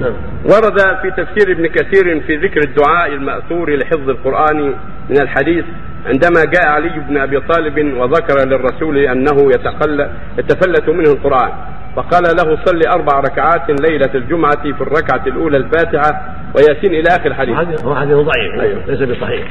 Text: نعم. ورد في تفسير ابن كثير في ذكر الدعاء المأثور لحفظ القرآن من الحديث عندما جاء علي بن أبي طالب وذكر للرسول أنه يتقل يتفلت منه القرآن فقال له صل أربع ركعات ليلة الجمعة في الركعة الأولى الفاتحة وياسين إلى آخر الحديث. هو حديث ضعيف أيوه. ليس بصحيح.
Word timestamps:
نعم. 0.00 0.12
ورد 0.44 0.80
في 1.02 1.10
تفسير 1.10 1.52
ابن 1.52 1.66
كثير 1.66 2.20
في 2.20 2.36
ذكر 2.36 2.60
الدعاء 2.60 3.12
المأثور 3.12 3.76
لحفظ 3.76 4.08
القرآن 4.10 4.74
من 5.10 5.20
الحديث 5.20 5.64
عندما 6.06 6.44
جاء 6.44 6.66
علي 6.66 7.00
بن 7.08 7.16
أبي 7.16 7.40
طالب 7.40 7.96
وذكر 7.96 8.48
للرسول 8.48 8.98
أنه 8.98 9.50
يتقل 9.54 10.08
يتفلت 10.38 10.88
منه 10.88 11.10
القرآن 11.10 11.50
فقال 11.96 12.22
له 12.22 12.58
صل 12.64 12.80
أربع 12.86 13.20
ركعات 13.20 13.80
ليلة 13.88 14.10
الجمعة 14.14 14.62
في 14.62 14.80
الركعة 14.80 15.26
الأولى 15.26 15.56
الفاتحة 15.56 16.34
وياسين 16.54 16.94
إلى 16.94 17.08
آخر 17.08 17.26
الحديث. 17.26 17.84
هو 17.84 17.94
حديث 17.94 18.14
ضعيف 18.14 18.60
أيوه. 18.60 18.82
ليس 18.86 19.02
بصحيح. 19.02 19.48